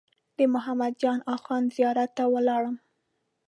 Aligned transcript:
د 0.37 0.39
ملا 0.39 0.51
محمد 0.53 0.93
جان 1.01 1.19
اخوند 1.35 1.67
زیارت 1.77 2.09
ته 2.17 2.23
ولاړم. 2.33 2.75